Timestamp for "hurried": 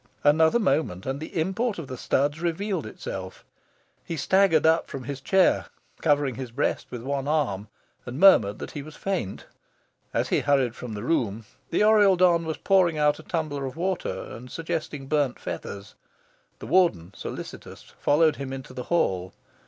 10.39-10.75